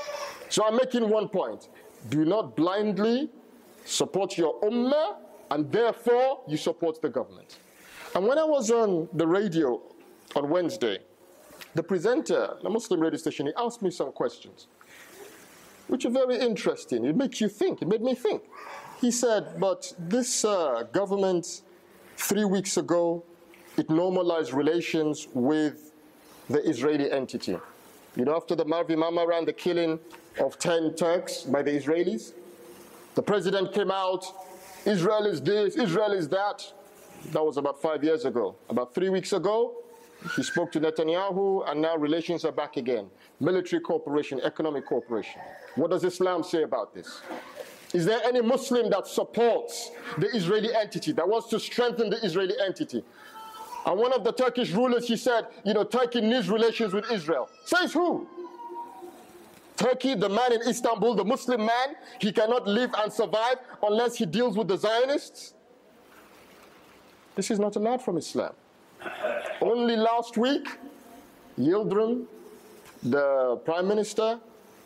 So 0.50 0.66
I'm 0.66 0.76
making 0.76 1.08
one 1.10 1.30
point. 1.30 1.70
Do 2.10 2.26
not 2.26 2.56
blindly 2.56 3.30
support 3.86 4.38
your 4.38 4.60
ummah, 4.62 5.16
and 5.52 5.72
therefore 5.72 6.42
you 6.48 6.58
support 6.58 7.02
the 7.02 7.10
government. 7.10 7.60
And 8.16 8.28
when 8.28 8.38
I 8.38 8.44
was 8.44 8.72
on 8.72 9.08
the 9.14 9.28
radio 9.28 9.82
on 10.36 10.50
Wednesday, 10.50 11.00
the 11.76 11.84
presenter, 11.84 12.58
the 12.62 12.70
Muslim 12.70 13.00
radio 13.00 13.18
station, 13.18 13.48
he 13.48 13.54
asked 13.58 13.82
me 13.82 13.90
some 13.90 14.12
questions, 14.12 14.68
which 15.88 16.06
are 16.06 16.12
very 16.12 16.38
interesting. 16.38 17.06
It 17.06 17.16
makes 17.16 17.40
you 17.40 17.48
think. 17.48 17.82
It 17.82 17.88
made 17.88 18.02
me 18.02 18.16
think. 18.16 18.44
He 19.00 19.12
said, 19.12 19.60
but 19.60 19.94
this 19.98 20.46
uh, 20.46 20.84
government 20.92 21.62
Three 22.24 22.46
weeks 22.46 22.78
ago, 22.78 23.22
it 23.76 23.90
normalized 23.90 24.54
relations 24.54 25.28
with 25.34 25.92
the 26.50 26.66
Israeli 26.68 27.12
entity. 27.12 27.58
You 28.16 28.24
know, 28.24 28.34
after 28.34 28.56
the 28.56 28.64
Mavi 28.64 28.96
Marmara 28.96 29.46
the 29.46 29.52
killing 29.52 30.00
of 30.40 30.58
10 30.58 30.96
Turks 30.96 31.44
by 31.44 31.62
the 31.62 31.72
Israelis, 31.72 32.32
the 33.16 33.22
president 33.22 33.74
came 33.74 33.92
out, 33.92 34.26
Israel 34.86 35.26
is 35.26 35.42
this, 35.42 35.76
Israel 35.76 36.14
is 36.14 36.30
that. 36.30 36.64
That 37.34 37.44
was 37.44 37.58
about 37.58 37.82
five 37.82 38.02
years 38.06 38.24
ago. 38.24 38.56
About 38.70 38.96
three 38.96 39.10
weeks 39.10 39.34
ago, 39.34 39.76
he 40.38 40.44
spoke 40.44 40.72
to 40.72 40.80
Netanyahu, 40.80 41.70
and 41.70 41.82
now 41.82 41.98
relations 41.98 42.46
are 42.46 42.54
back 42.54 42.78
again. 42.78 43.10
Military 43.42 43.82
cooperation, 43.82 44.40
economic 44.42 44.86
cooperation. 44.86 45.42
What 45.76 45.92
does 45.92 46.06
Islam 46.06 46.44
say 46.44 46.64
about 46.64 46.94
this? 46.94 47.22
Is 47.94 48.06
there 48.06 48.20
any 48.24 48.42
Muslim 48.42 48.90
that 48.90 49.08
supports 49.08 49.92
the 50.18 50.28
Israeli 50.36 50.74
entity, 50.74 51.12
that 51.12 51.28
wants 51.28 51.48
to 51.50 51.60
strengthen 51.60 52.10
the 52.10 52.18
Israeli 52.26 52.56
entity? 52.66 53.04
And 53.86 54.00
one 54.00 54.14
of 54.14 54.24
the 54.24 54.32
Turkish 54.32 54.72
rulers, 54.72 55.08
he 55.08 55.16
said, 55.16 55.48
you 55.64 55.74
know, 55.74 55.84
Turkey 55.84 56.22
needs 56.22 56.50
relations 56.50 56.94
with 56.94 57.12
Israel. 57.12 57.50
Says 57.66 57.94
who? 57.94 58.28
Turkey, 59.76 60.16
the 60.16 60.30
man 60.30 60.54
in 60.54 60.62
Istanbul, 60.62 61.16
the 61.16 61.26
Muslim 61.26 61.66
man, 61.66 61.96
he 62.20 62.32
cannot 62.32 62.68
live 62.68 62.92
and 62.98 63.12
survive 63.12 63.58
unless 63.82 64.16
he 64.16 64.26
deals 64.26 64.58
with 64.58 64.68
the 64.68 64.78
Zionists. 64.78 65.54
This 67.36 67.52
is 67.52 67.60
not 67.60 67.76
allowed 67.76 68.02
from 68.02 68.18
Islam. 68.18 68.54
Only 69.62 69.98
last 69.98 70.38
week, 70.38 70.68
Yildirim, 71.60 72.26
the 73.02 73.60
prime 73.66 73.88
minister, 73.88 74.40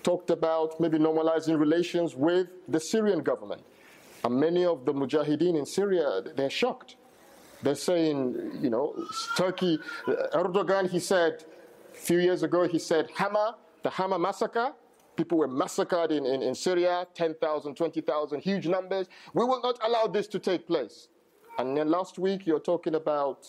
talked 0.07 0.29
about 0.29 0.79
maybe 0.79 0.97
normalizing 0.97 1.59
relations 1.59 2.15
with 2.15 2.47
the 2.69 2.79
Syrian 2.79 3.21
government. 3.29 3.61
And 4.23 4.39
many 4.39 4.63
of 4.63 4.85
the 4.85 4.93
mujahideen 4.93 5.55
in 5.61 5.65
Syria, 5.65 6.21
they're 6.37 6.55
shocked. 6.61 6.95
They're 7.61 7.81
saying, 7.89 8.17
you 8.61 8.69
know, 8.69 8.95
Turkey, 9.35 9.77
uh, 10.07 10.41
Erdogan, 10.41 10.89
he 10.89 11.01
said, 11.01 11.43
a 11.93 11.97
few 11.97 12.19
years 12.19 12.41
ago, 12.43 12.65
he 12.75 12.79
said, 12.79 13.09
Hama, 13.15 13.57
the 13.83 13.89
Hama 13.89 14.17
massacre, 14.17 14.71
people 15.17 15.37
were 15.39 15.47
massacred 15.63 16.13
in, 16.13 16.25
in, 16.25 16.41
in 16.41 16.55
Syria, 16.55 17.05
10,000, 17.13 17.75
20,000, 17.75 18.39
huge 18.39 18.65
numbers. 18.65 19.07
We 19.33 19.43
will 19.43 19.61
not 19.61 19.77
allow 19.83 20.07
this 20.07 20.27
to 20.27 20.39
take 20.39 20.67
place. 20.67 21.09
And 21.57 21.75
then 21.75 21.89
last 21.89 22.17
week, 22.17 22.47
you're 22.47 22.67
talking 22.73 22.95
about 22.95 23.45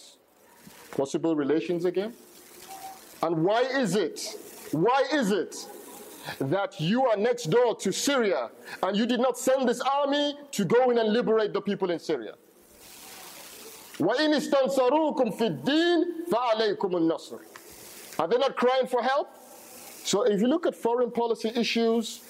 possible 0.90 1.36
relations 1.36 1.84
again? 1.84 2.14
And 3.22 3.44
why 3.44 3.62
is 3.62 3.94
it, 3.94 4.18
why 4.72 5.04
is 5.12 5.30
it 5.30 5.54
that 6.39 6.79
you 6.79 7.05
are 7.05 7.17
next 7.17 7.45
door 7.45 7.75
to 7.75 7.91
Syria 7.91 8.49
and 8.81 8.95
you 8.95 9.05
did 9.05 9.19
not 9.19 9.37
send 9.37 9.67
this 9.67 9.81
army 9.81 10.37
to 10.51 10.65
go 10.65 10.89
in 10.89 10.97
and 10.97 11.11
liberate 11.11 11.53
the 11.53 11.61
people 11.61 11.91
in 11.91 11.99
Syria? 11.99 12.33
وَإِنِ 13.97 14.33
اسْتَنْصَرُوكُمْ 14.33 15.37
فِي 15.37 15.63
الدِّينِ 15.63 16.29
فَعَلَيْكُمُ 16.31 16.77
النَّصْرُ 16.77 18.19
Are 18.19 18.27
they 18.27 18.37
not 18.37 18.55
crying 18.55 18.87
for 18.87 19.03
help? 19.03 19.29
So 20.03 20.23
if 20.23 20.41
you 20.41 20.47
look 20.47 20.65
at 20.65 20.75
foreign 20.75 21.11
policy 21.11 21.51
issues, 21.55 22.21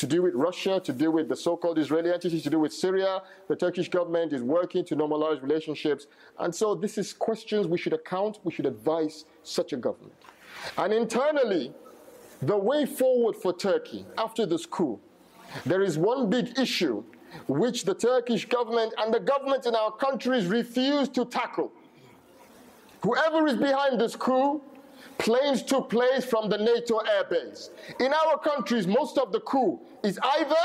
to 0.00 0.06
do 0.06 0.22
with 0.22 0.34
Russia, 0.34 0.80
to 0.82 0.94
do 0.94 1.10
with 1.10 1.28
the 1.28 1.36
so-called 1.36 1.78
Israeli 1.78 2.10
entities, 2.10 2.42
to 2.44 2.48
do 2.48 2.58
with 2.58 2.72
Syria. 2.72 3.20
The 3.48 3.54
Turkish 3.54 3.90
government 3.90 4.32
is 4.32 4.42
working 4.42 4.82
to 4.86 4.96
normalize 4.96 5.42
relationships. 5.42 6.06
And 6.38 6.54
so 6.54 6.74
this 6.74 6.96
is 6.96 7.12
questions 7.12 7.66
we 7.66 7.76
should 7.76 7.92
account, 7.92 8.38
we 8.42 8.50
should 8.50 8.64
advise 8.64 9.26
such 9.42 9.74
a 9.74 9.76
government. 9.76 10.14
And 10.78 10.94
internally, 10.94 11.74
the 12.41 12.57
way 12.57 12.85
forward 12.85 13.35
for 13.35 13.53
Turkey 13.53 14.05
after 14.17 14.45
this 14.45 14.65
coup, 14.65 14.99
there 15.65 15.81
is 15.81 15.97
one 15.97 16.29
big 16.29 16.57
issue 16.59 17.03
which 17.47 17.83
the 17.83 17.93
Turkish 17.93 18.45
government 18.47 18.93
and 18.97 19.13
the 19.13 19.19
governments 19.19 19.67
in 19.67 19.75
our 19.75 19.91
countries 19.91 20.45
refuse 20.45 21.09
to 21.09 21.25
tackle. 21.25 21.71
Whoever 23.01 23.47
is 23.47 23.55
behind 23.55 23.99
this 23.99 24.15
coup 24.15 24.61
planes 25.17 25.63
took 25.63 25.89
place 25.89 26.25
from 26.25 26.49
the 26.49 26.57
NATO 26.57 26.99
airbase. 26.99 27.69
In 27.99 28.13
our 28.13 28.37
countries, 28.37 28.87
most 28.87 29.17
of 29.17 29.31
the 29.31 29.39
coup 29.41 29.79
is 30.03 30.19
either 30.23 30.55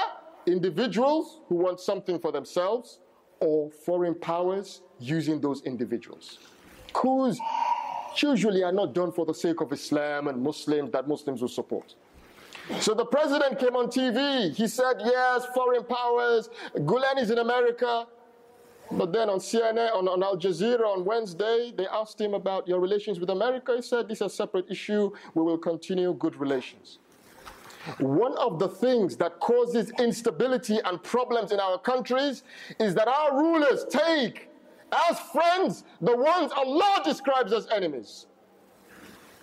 individuals 0.46 1.40
who 1.48 1.56
want 1.56 1.80
something 1.80 2.18
for 2.18 2.32
themselves 2.32 2.98
or 3.40 3.70
foreign 3.70 4.14
powers 4.14 4.82
using 4.98 5.40
those 5.40 5.62
individuals. 5.62 6.38
Coups 6.92 7.38
usually 8.16 8.62
are 8.62 8.72
not 8.72 8.94
done 8.94 9.12
for 9.12 9.24
the 9.26 9.34
sake 9.34 9.60
of 9.60 9.72
Islam 9.72 10.28
and 10.28 10.42
Muslims 10.42 10.90
that 10.92 11.06
Muslims 11.06 11.40
will 11.40 11.48
support. 11.48 11.94
So 12.78 12.94
the 12.94 13.04
president 13.04 13.58
came 13.58 13.74
on 13.74 13.86
TV. 13.88 14.54
He 14.54 14.68
said, 14.68 14.94
yes, 15.04 15.46
foreign 15.54 15.84
powers, 15.84 16.48
Gulen 16.76 17.18
is 17.18 17.30
in 17.30 17.38
America. 17.38 18.06
But 18.92 19.12
then 19.12 19.30
on 19.30 19.38
CNN, 19.38 19.94
on, 19.94 20.08
on 20.08 20.22
Al 20.22 20.36
Jazeera 20.36 20.84
on 20.84 21.04
Wednesday, 21.04 21.72
they 21.76 21.86
asked 21.86 22.20
him 22.20 22.34
about 22.34 22.66
your 22.66 22.80
relations 22.80 23.20
with 23.20 23.30
America. 23.30 23.76
He 23.76 23.82
said, 23.82 24.08
This 24.08 24.18
is 24.18 24.22
a 24.22 24.30
separate 24.30 24.68
issue. 24.68 25.12
We 25.34 25.42
will 25.42 25.58
continue 25.58 26.12
good 26.14 26.34
relations. 26.34 26.98
One 27.98 28.36
of 28.36 28.58
the 28.58 28.68
things 28.68 29.16
that 29.18 29.38
causes 29.40 29.92
instability 29.98 30.78
and 30.84 31.02
problems 31.02 31.52
in 31.52 31.60
our 31.60 31.78
countries 31.78 32.42
is 32.78 32.94
that 32.96 33.08
our 33.08 33.38
rulers 33.38 33.86
take 33.88 34.49
as 35.08 35.18
friends 35.32 35.84
the 36.00 36.16
ones 36.16 36.52
Allah 36.56 37.02
describes 37.04 37.52
as 37.52 37.66
enemies. 37.68 38.26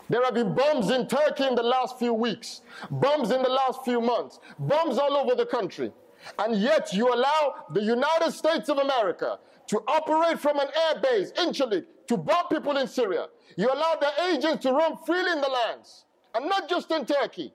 There 0.09 0.23
have 0.23 0.33
been 0.33 0.55
bombs 0.55 0.89
in 0.89 1.07
Turkey 1.07 1.45
in 1.45 1.55
the 1.55 1.63
last 1.63 1.99
few 1.99 2.13
weeks, 2.13 2.61
bombs 2.89 3.31
in 3.31 3.43
the 3.43 3.49
last 3.49 3.83
few 3.83 3.99
months, 3.99 4.39
bombs 4.57 4.97
all 4.97 5.17
over 5.17 5.35
the 5.35 5.45
country. 5.45 5.91
And 6.39 6.55
yet 6.55 6.93
you 6.93 7.13
allow 7.13 7.65
the 7.73 7.81
United 7.81 8.31
States 8.31 8.69
of 8.69 8.77
America 8.77 9.39
to 9.67 9.83
operate 9.87 10.39
from 10.39 10.59
an 10.59 10.67
air 10.87 11.01
base 11.01 11.31
in 11.31 11.49
Incirlik 11.49 11.85
to 12.07 12.17
bomb 12.17 12.47
people 12.47 12.77
in 12.77 12.87
Syria. 12.87 13.27
You 13.57 13.67
allow 13.71 13.95
the 13.99 14.11
agents 14.31 14.63
to 14.63 14.71
roam 14.71 14.97
freely 15.05 15.31
in 15.31 15.41
the 15.41 15.49
lands, 15.49 16.05
and 16.33 16.47
not 16.47 16.69
just 16.69 16.89
in 16.91 17.05
Turkey. 17.05 17.53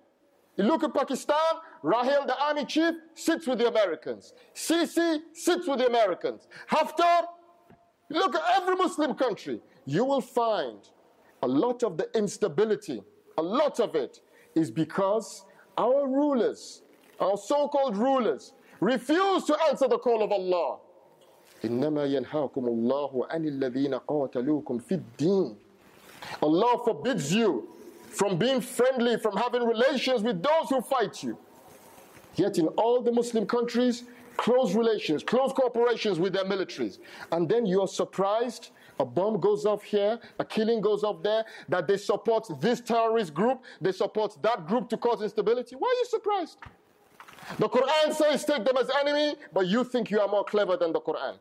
You 0.56 0.64
look 0.64 0.84
at 0.84 0.92
Pakistan, 0.92 1.36
Rahil, 1.82 2.26
the 2.26 2.38
army 2.38 2.66
chief, 2.66 2.94
sits 3.14 3.46
with 3.46 3.58
the 3.58 3.68
Americans. 3.68 4.34
Sisi 4.54 5.20
sits 5.32 5.66
with 5.66 5.78
the 5.78 5.86
Americans. 5.86 6.46
Haftar, 6.70 7.24
look 8.11 8.35
at 8.35 8.41
every 8.61 8.75
Muslim 8.75 9.15
country. 9.15 9.61
You 9.85 10.05
will 10.05 10.21
find 10.21 10.79
a 11.43 11.47
lot 11.47 11.83
of 11.83 11.97
the 11.97 12.09
instability, 12.15 13.01
a 13.37 13.41
lot 13.41 13.79
of 13.79 13.95
it 13.95 14.21
is 14.55 14.71
because 14.71 15.45
our 15.77 16.07
rulers, 16.07 16.81
our 17.19 17.37
so 17.37 17.67
called 17.67 17.95
rulers, 17.95 18.53
refuse 18.79 19.45
to 19.45 19.57
answer 19.69 19.87
the 19.87 19.97
call 19.97 20.23
of 20.23 20.31
Allah. 20.31 20.79
إنما 21.63 22.05
ينهاكم 22.05 22.67
الله 22.67 23.27
عن 23.29 23.45
الذين 23.45 23.99
قاتلوكم 24.07 24.81
في 24.81 25.01
الدين. 25.01 25.55
Allah 26.41 26.77
forbids 26.83 27.33
you 27.33 27.69
from 28.09 28.37
being 28.37 28.61
friendly, 28.61 29.17
from 29.17 29.37
having 29.37 29.63
relations 29.63 30.23
with 30.23 30.41
those 30.41 30.69
who 30.69 30.81
fight 30.81 31.23
you. 31.23 31.37
Yet 32.35 32.57
in 32.57 32.67
all 32.69 33.01
the 33.01 33.11
Muslim 33.11 33.45
countries, 33.45 34.03
close 34.36 34.74
relations, 34.74 35.22
close 35.22 35.52
cooperations 35.52 36.18
with 36.18 36.32
their 36.32 36.44
militaries. 36.44 36.98
And 37.30 37.48
then 37.48 37.66
you're 37.66 37.88
surprised 37.88 38.70
a 38.98 39.04
bomb 39.04 39.40
goes 39.40 39.66
off 39.66 39.82
here, 39.82 40.18
a 40.38 40.44
killing 40.44 40.80
goes 40.80 41.02
off 41.02 41.22
there, 41.22 41.44
that 41.68 41.88
they 41.88 41.96
support 41.96 42.46
this 42.60 42.80
terrorist 42.80 43.34
group, 43.34 43.62
they 43.80 43.92
support 43.92 44.36
that 44.42 44.66
group 44.66 44.88
to 44.90 44.96
cause 44.96 45.22
instability. 45.22 45.74
Why 45.76 45.88
are 45.88 45.98
you 45.98 46.04
surprised? 46.06 46.58
The 47.58 47.68
Quran 47.68 48.14
says 48.14 48.44
take 48.44 48.64
them 48.64 48.76
as 48.76 48.88
enemy, 49.00 49.34
but 49.52 49.66
you 49.66 49.82
think 49.82 50.10
you 50.10 50.20
are 50.20 50.28
more 50.28 50.44
clever 50.44 50.76
than 50.76 50.92
the 50.92 51.00
Quran. 51.00 51.36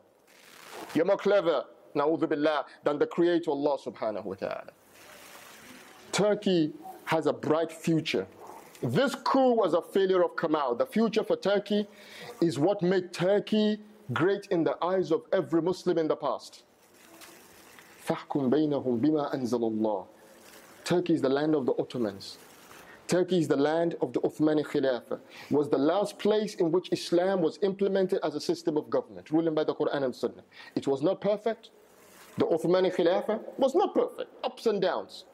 You're 0.94 1.04
more 1.04 1.16
clever, 1.16 1.64
na'udhu 1.94 2.28
billah, 2.28 2.64
than 2.82 2.98
the 2.98 3.06
Creator 3.06 3.50
Allah 3.50 3.78
subhanahu 3.78 4.24
wa 4.24 4.34
ta'ala. 4.34 4.72
Turkey 6.10 6.72
has 7.04 7.26
a 7.26 7.32
bright 7.32 7.70
future. 7.70 8.26
This 8.81 9.15
coup 9.15 9.53
was 9.53 9.73
a 9.73 9.81
failure 9.81 10.23
of 10.23 10.35
Kemal. 10.35 10.75
The 10.75 10.85
future 10.85 11.23
for 11.23 11.35
Turkey 11.35 11.87
is 12.41 12.59
what 12.59 12.81
made 12.81 13.11
Turkey 13.11 13.79
great 14.13 14.47
in 14.47 14.63
the 14.63 14.77
eyes 14.83 15.11
of 15.11 15.23
every 15.33 15.61
Muslim 15.61 15.97
in 15.97 16.07
the 16.07 16.15
past. 16.15 16.63
فَحْكُمْ 18.07 18.49
بَيْنَهُمْ 18.49 19.01
بِمَا 19.01 19.35
أَنزَلَ 19.35 19.59
اللَّهِ 19.59 20.07
Turkey 20.83 21.13
is 21.13 21.21
the 21.21 21.29
land 21.29 21.55
of 21.55 21.65
the 21.65 21.73
Ottomans. 21.73 22.37
Turkey 23.07 23.39
is 23.39 23.47
the 23.47 23.57
land 23.57 23.95
of 24.01 24.13
the 24.13 24.21
Uthmani 24.21 24.65
Khilafah, 24.65 25.19
was 25.49 25.69
the 25.69 25.77
last 25.77 26.19
place 26.19 26.55
in 26.55 26.71
which 26.71 26.89
Islam 26.91 27.41
was 27.41 27.57
implemented 27.61 28.19
as 28.23 28.35
a 28.35 28.39
system 28.39 28.77
of 28.77 28.89
government, 28.89 29.31
ruling 29.31 29.53
by 29.53 29.63
the 29.63 29.73
Quran 29.73 30.03
and 30.03 30.15
Sunnah. 30.15 30.43
It 30.75 30.87
was 30.87 31.01
not 31.01 31.19
perfect. 31.19 31.71
The 32.37 32.45
Uthmani 32.45 32.93
Khilafah 32.93 33.39
was 33.57 33.75
not 33.75 33.93
perfect, 33.93 34.29
ups 34.43 34.65
and 34.65 34.81
downs. 34.81 35.25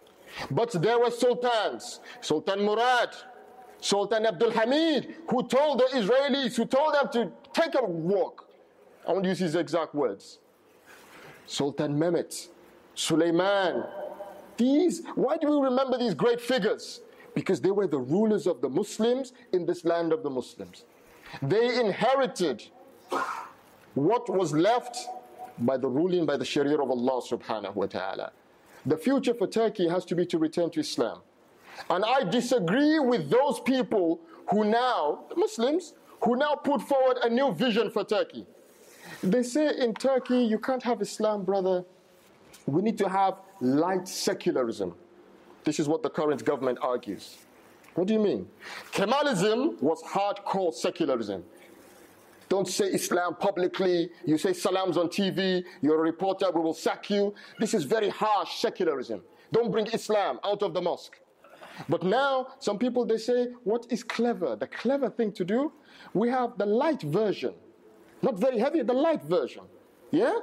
But 0.50 0.72
there 0.72 1.00
were 1.00 1.12
sultans, 1.12 2.00
Sultan 2.22 2.64
Murad, 2.64 3.16
Sultan 3.81 4.27
Abdul 4.27 4.51
Hamid, 4.51 5.15
who 5.29 5.47
told 5.47 5.79
the 5.81 5.85
Israelis, 5.95 6.57
who 6.57 6.65
told 6.65 6.95
them 6.95 7.09
to 7.13 7.33
take 7.53 7.75
a 7.75 7.85
walk. 7.85 8.49
I 9.07 9.13
won't 9.13 9.25
use 9.25 9.39
his 9.39 9.55
exact 9.55 9.95
words. 9.95 10.39
Sultan 11.47 11.99
Mehmet, 11.99 12.49
Suleiman. 12.95 13.85
These, 14.57 15.03
why 15.15 15.37
do 15.37 15.49
we 15.49 15.65
remember 15.65 15.97
these 15.97 16.15
great 16.15 16.41
figures? 16.41 17.01
because 17.39 17.61
they 17.61 17.71
were 17.71 17.87
the 17.87 17.99
rulers 17.99 18.49
of 18.49 18.61
the 18.61 18.69
Muslims 18.69 19.33
in 19.53 19.65
this 19.65 19.85
land 19.85 20.13
of 20.13 20.25
the 20.25 20.31
Muslims. 20.31 20.83
They 21.41 21.79
inherited 21.79 22.65
what 23.95 24.29
was 24.29 24.53
left 24.53 24.97
by 25.59 25.77
the 25.77 25.87
ruling 25.87 26.27
by 26.27 26.37
the 26.37 26.45
Sharia 26.45 26.79
of 26.79 26.91
Allah 26.91 27.23
subhanahu 27.23 27.77
wa 27.77 27.87
ta'ala. 27.87 28.33
The 28.85 28.97
future 28.97 29.35
for 29.35 29.47
Turkey 29.47 29.89
has 29.89 30.05
to 30.07 30.17
be 30.17 30.27
to 30.27 30.39
return 30.39 30.71
to 30.71 30.81
Islam. 30.81 31.21
And 31.91 32.05
I 32.05 32.25
disagree 32.25 32.99
with 32.99 33.31
those 33.31 33.61
people 33.61 34.21
who 34.51 34.65
now, 34.65 35.25
Muslims, 35.37 35.95
who 36.25 36.37
now 36.37 36.55
put 36.55 36.83
forward 36.83 37.19
a 37.23 37.29
new 37.29 37.53
vision 37.53 37.91
for 37.91 38.05
Turkey. 38.05 38.47
They 39.23 39.43
say 39.43 39.79
in 39.79 39.95
Turkey, 39.95 40.39
you 40.39 40.59
can't 40.59 40.83
have 40.83 41.01
Islam, 41.01 41.45
brother. 41.45 41.85
We 42.67 42.83
need 42.83 42.99
to 42.99 43.09
have 43.09 43.35
light 43.61 44.07
secularism. 44.09 44.95
This 45.65 45.81
is 45.81 45.89
what 45.89 46.03
the 46.03 46.11
current 46.11 46.45
government 46.45 46.79
argues. 46.83 47.39
What 47.95 48.07
do 48.07 48.15
you 48.15 48.21
mean? 48.21 48.49
Kemalism 48.93 49.81
was 49.83 50.03
hardcore 50.03 50.73
secularism. 50.73 51.45
Don't 52.49 52.69
say 52.69 52.87
Islam 52.87 53.35
publicly. 53.35 54.11
You 54.25 54.39
say 54.39 54.53
salams 54.53 54.97
on 54.97 55.09
TV. 55.09 55.65
You're 55.83 55.97
a 55.97 56.03
reporter. 56.03 56.51
We 56.51 56.61
will 56.61 56.75
sack 56.75 57.11
you. 57.11 57.35
This 57.59 57.75
is 57.75 57.85
very 57.85 58.09
harsh 58.09 58.61
secularism. 58.61 59.21
Don't 59.53 59.71
bring 59.71 59.87
Islam 59.89 60.39
out 60.45 60.63
of 60.63 60.75
the 60.75 60.81
mosque. 60.81 61.19
But 61.90 62.04
now, 62.04 62.48
some 62.60 62.78
people 62.78 63.06
they 63.06 63.18
say, 63.18 63.48
what 63.64 63.88
is 63.90 64.04
clever? 64.04 64.56
The 64.56 64.68
clever 64.68 65.10
thing 65.10 65.32
to 65.34 65.44
do, 65.44 65.72
we 66.14 66.30
have 66.30 66.58
the 66.58 66.66
light 66.66 67.02
version. 67.02 67.54
Not 68.22 68.40
very 68.40 68.60
heavy, 68.60 68.82
the 68.84 68.94
light 68.94 69.24
version. 69.24 69.64
Yeah? 70.12 70.40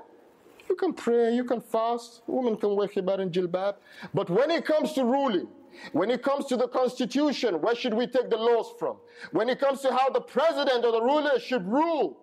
You 0.68 0.76
can 0.76 0.92
pray, 0.92 1.34
you 1.34 1.44
can 1.44 1.60
fast, 1.60 2.22
women 2.26 2.56
can 2.56 2.76
wear 2.76 2.88
khibar 2.88 3.20
and 3.20 3.32
jilbab. 3.32 3.76
But 4.14 4.28
when 4.30 4.50
it 4.50 4.64
comes 4.64 4.92
to 4.94 5.04
ruling, 5.04 5.48
when 5.92 6.10
it 6.10 6.22
comes 6.22 6.46
to 6.46 6.56
the 6.56 6.68
constitution, 6.68 7.60
where 7.60 7.74
should 7.74 7.94
we 7.94 8.06
take 8.06 8.28
the 8.30 8.36
laws 8.36 8.72
from? 8.78 8.96
When 9.32 9.48
it 9.48 9.58
comes 9.58 9.80
to 9.82 9.92
how 9.92 10.10
the 10.10 10.20
president 10.20 10.84
or 10.84 10.92
the 10.92 11.02
ruler 11.02 11.38
should 11.38 11.66
rule, 11.66 12.18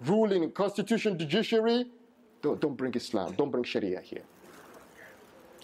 ruling, 0.00 0.50
constitution, 0.52 1.18
judiciary, 1.18 1.86
don't, 2.42 2.60
don't 2.60 2.76
bring 2.76 2.94
Islam, 2.94 3.34
don't 3.36 3.50
bring 3.50 3.64
Sharia 3.64 4.00
here. 4.00 4.22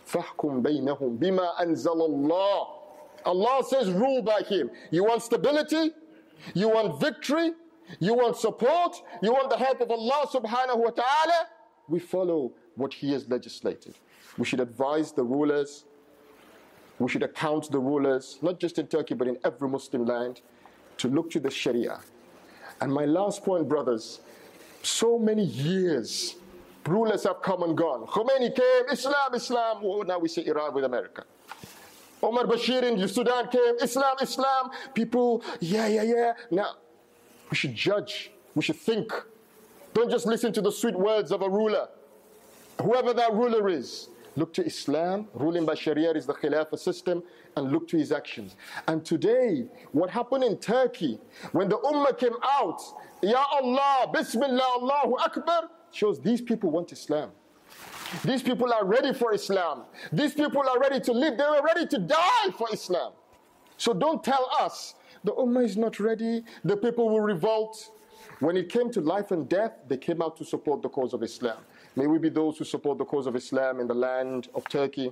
فَحْكُمْ 0.06 0.62
بَيْنَهُمْ 0.62 1.18
بِمَا 1.18 1.60
أَنزَلَ 1.60 1.98
اللَّهِ 1.98 2.77
Allah 3.25 3.63
says 3.67 3.91
rule 3.91 4.21
by 4.21 4.41
Him. 4.41 4.69
You 4.91 5.03
want 5.03 5.23
stability? 5.23 5.91
You 6.53 6.69
want 6.69 6.99
victory? 6.99 7.51
You 7.99 8.13
want 8.13 8.37
support? 8.37 8.95
You 9.21 9.31
want 9.31 9.49
the 9.49 9.57
help 9.57 9.81
of 9.81 9.91
Allah 9.91 10.27
subhanahu 10.31 10.77
wa 10.77 10.89
ta'ala? 10.91 11.47
We 11.87 11.99
follow 11.99 12.53
what 12.75 12.93
He 12.93 13.11
has 13.13 13.27
legislated. 13.27 13.95
We 14.37 14.45
should 14.45 14.59
advise 14.59 15.11
the 15.11 15.23
rulers. 15.23 15.85
We 16.99 17.09
should 17.09 17.23
account 17.23 17.71
the 17.71 17.79
rulers, 17.79 18.37
not 18.41 18.59
just 18.59 18.77
in 18.77 18.87
Turkey, 18.87 19.15
but 19.15 19.27
in 19.27 19.37
every 19.43 19.69
Muslim 19.69 20.05
land, 20.05 20.41
to 20.97 21.07
look 21.07 21.31
to 21.31 21.39
the 21.39 21.49
Sharia. 21.49 21.99
And 22.81 22.93
my 22.93 23.05
last 23.05 23.43
point, 23.43 23.67
brothers, 23.67 24.19
so 24.83 25.17
many 25.17 25.43
years, 25.43 26.35
rulers 26.85 27.23
have 27.23 27.41
come 27.41 27.63
and 27.63 27.75
gone. 27.77 28.05
Khomeini 28.05 28.55
came, 28.55 28.85
Islam, 28.91 29.33
Islam. 29.33 29.77
Oh, 29.83 30.01
now 30.01 30.19
we 30.19 30.27
see 30.27 30.45
Iran 30.45 30.73
with 30.73 30.83
America. 30.83 31.23
Omar 32.21 32.45
Bashir 32.45 32.83
in 32.83 33.07
Sudan 33.07 33.47
came, 33.47 33.75
Islam, 33.81 34.15
Islam. 34.21 34.71
People, 34.93 35.43
yeah, 35.59 35.87
yeah, 35.87 36.03
yeah. 36.03 36.33
Now, 36.51 36.75
we 37.49 37.55
should 37.55 37.75
judge. 37.75 38.31
We 38.55 38.61
should 38.61 38.75
think. 38.75 39.11
Don't 39.93 40.09
just 40.09 40.25
listen 40.25 40.51
to 40.53 40.61
the 40.61 40.71
sweet 40.71 40.95
words 40.95 41.31
of 41.31 41.41
a 41.41 41.49
ruler. 41.49 41.87
Whoever 42.81 43.13
that 43.13 43.33
ruler 43.33 43.69
is, 43.69 44.09
look 44.35 44.53
to 44.53 44.65
Islam. 44.65 45.27
Ruling 45.33 45.65
by 45.65 45.75
Sharia 45.75 46.11
is 46.11 46.25
the 46.25 46.33
Khilafah 46.33 46.79
system, 46.79 47.23
and 47.55 47.71
look 47.71 47.87
to 47.89 47.97
his 47.97 48.11
actions. 48.11 48.55
And 48.87 49.05
today, 49.05 49.65
what 49.91 50.09
happened 50.09 50.43
in 50.43 50.57
Turkey, 50.57 51.19
when 51.51 51.69
the 51.69 51.77
Ummah 51.77 52.17
came 52.17 52.35
out, 52.43 52.81
Ya 53.21 53.43
Allah, 53.51 54.09
Bismillah, 54.13 54.77
Allahu 54.81 55.17
Akbar, 55.19 55.69
shows 55.91 56.19
these 56.21 56.41
people 56.41 56.69
want 56.69 56.91
Islam. 56.91 57.31
These 58.23 58.43
people 58.43 58.73
are 58.73 58.85
ready 58.85 59.13
for 59.13 59.33
Islam. 59.33 59.83
These 60.11 60.33
people 60.33 60.67
are 60.67 60.79
ready 60.79 60.99
to 61.01 61.11
live. 61.11 61.37
They 61.37 61.43
were 61.43 61.63
ready 61.63 61.85
to 61.87 61.97
die 61.99 62.49
for 62.57 62.67
Islam. 62.71 63.13
So 63.77 63.93
don't 63.93 64.23
tell 64.23 64.49
us 64.59 64.95
the 65.23 65.33
Ummah 65.33 65.63
is 65.63 65.77
not 65.77 65.99
ready, 65.99 66.43
the 66.63 66.77
people 66.77 67.09
will 67.09 67.21
revolt. 67.21 67.91
When 68.39 68.55
it 68.55 68.69
came 68.69 68.89
to 68.91 69.01
life 69.01 69.31
and 69.31 69.47
death, 69.49 69.73
they 69.87 69.97
came 69.97 70.21
out 70.21 70.37
to 70.37 70.45
support 70.45 70.81
the 70.81 70.89
cause 70.89 71.13
of 71.13 71.23
Islam. 71.23 71.57
May 71.95 72.07
we 72.07 72.17
be 72.19 72.29
those 72.29 72.57
who 72.57 72.63
support 72.63 72.97
the 72.97 73.05
cause 73.05 73.27
of 73.27 73.35
Islam 73.35 73.79
in 73.79 73.87
the 73.87 73.93
land 73.93 74.47
of 74.55 74.67
Turkey. 74.69 75.11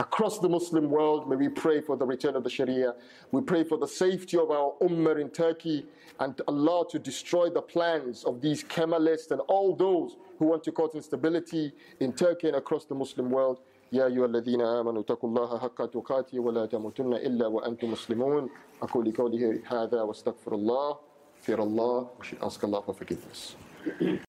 Across 0.00 0.38
the 0.38 0.48
Muslim 0.48 0.88
world, 0.90 1.28
may 1.28 1.36
we 1.36 1.48
pray 1.48 1.80
for 1.80 1.96
the 1.96 2.06
return 2.06 2.36
of 2.36 2.44
the 2.44 2.50
Sharia. 2.50 2.94
We 3.32 3.42
pray 3.42 3.64
for 3.64 3.76
the 3.76 3.88
safety 3.88 4.38
of 4.38 4.50
our 4.50 4.74
Ummah 4.80 5.20
in 5.20 5.28
Turkey 5.28 5.86
and 6.20 6.40
Allah 6.46 6.84
to 6.90 6.98
destroy 6.98 7.50
the 7.50 7.62
plans 7.62 8.24
of 8.24 8.40
these 8.40 8.62
Kemalists 8.62 9.30
and 9.30 9.40
all 9.42 9.74
those 9.74 10.16
who 10.39 10.45
want 10.45 10.63
to 10.63 10.71
cause 10.71 10.91
instability 10.95 11.71
in 11.99 12.13
Turkey 12.13 12.47
and 12.47 12.57
across 12.57 12.85
the 12.85 12.95
Muslim 12.95 13.29
world. 13.29 13.59
يا 13.93 14.05
أيها 14.05 14.25
الذين 14.25 14.61
آمنوا 14.61 15.01
اتقوا 15.01 15.29
الله 15.29 15.59
حق 15.59 15.85
تقاته 15.85 16.39
ولا 16.39 16.65
تموتن 16.65 17.13
إلا 17.13 17.47
وأنتم 17.47 17.91
مسلمون 17.91 18.49
أقول 18.81 19.11
قولي 19.11 19.61
هذا 19.65 20.01
واستغفر 20.01 20.55
الله 20.55 20.97
fear 21.45 21.59
Allah 21.59 22.07
we 22.19 22.25
should 22.25 22.41
ask 22.41 22.63
Allah 22.63 22.81
for 22.81 22.93
forgiveness 22.95 23.55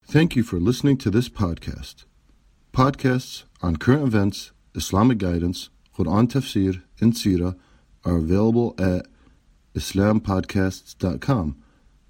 Thank 0.07 0.37
you 0.37 0.43
for 0.43 0.59
listening 0.59 0.97
to 0.99 1.11
this 1.11 1.29
podcast. 1.29 2.05
Podcasts 2.73 3.45
on 3.63 3.77
current 3.77 4.03
events, 4.03 4.51
Islamic 4.75 5.19
guidance, 5.19 5.71
Quran 5.97 6.27
tafsir, 6.27 6.83
and 7.01 7.13
Sirah 7.15 7.55
are 8.05 8.17
available 8.17 8.75
at 8.79 9.07
islampodcasts.com 9.75 11.57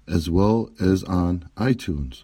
as 0.07 0.29
well 0.29 0.69
as 0.79 1.03
on 1.03 1.49
iTunes. 1.57 2.23